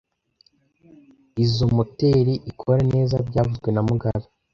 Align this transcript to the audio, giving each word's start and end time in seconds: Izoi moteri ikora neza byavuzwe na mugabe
Izoi 1.43 1.73
moteri 1.77 2.33
ikora 2.51 2.81
neza 2.93 3.15
byavuzwe 3.27 3.69
na 3.71 3.81
mugabe 3.87 4.25